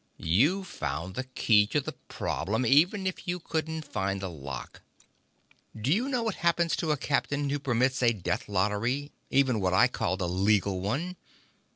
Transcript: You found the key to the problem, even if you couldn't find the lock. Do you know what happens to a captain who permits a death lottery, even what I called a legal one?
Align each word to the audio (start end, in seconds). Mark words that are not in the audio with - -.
You 0.17 0.63
found 0.63 1.13
the 1.13 1.25
key 1.25 1.67
to 1.67 1.79
the 1.79 1.91
problem, 1.91 2.65
even 2.65 3.05
if 3.05 3.27
you 3.27 3.39
couldn't 3.39 3.83
find 3.85 4.19
the 4.19 4.31
lock. 4.31 4.81
Do 5.79 5.93
you 5.93 6.09
know 6.09 6.23
what 6.23 6.33
happens 6.41 6.75
to 6.77 6.89
a 6.89 6.97
captain 6.97 7.51
who 7.51 7.59
permits 7.59 8.01
a 8.01 8.11
death 8.11 8.49
lottery, 8.49 9.11
even 9.29 9.59
what 9.61 9.75
I 9.75 9.87
called 9.87 10.21
a 10.23 10.25
legal 10.25 10.79
one? 10.81 11.17